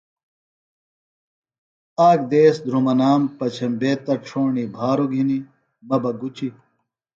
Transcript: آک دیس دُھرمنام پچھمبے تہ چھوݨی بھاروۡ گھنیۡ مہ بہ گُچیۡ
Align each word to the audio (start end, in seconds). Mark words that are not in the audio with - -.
آک 2.09 2.19
دیس 2.31 2.55
دُھرمنام 2.65 3.21
پچھمبے 3.37 3.91
تہ 4.03 4.13
چھوݨی 4.25 4.65
بھاروۡ 4.75 5.09
گھنیۡ 5.11 5.47
مہ 5.87 5.97
بہ 6.01 6.11
گُچیۡ 6.19 6.53